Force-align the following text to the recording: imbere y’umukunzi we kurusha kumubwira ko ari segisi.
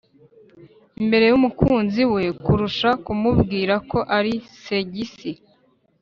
imbere 1.01 1.25
y’umukunzi 1.31 2.01
we 2.13 2.23
kurusha 2.43 2.89
kumubwira 3.03 3.73
ko 3.89 3.99
ari 4.17 4.33
segisi. 4.63 5.29